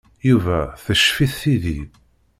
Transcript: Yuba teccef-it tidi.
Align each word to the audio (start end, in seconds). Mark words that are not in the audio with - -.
Yuba 0.29 0.57
teccef-it 0.83 1.33
tidi. 1.41 1.79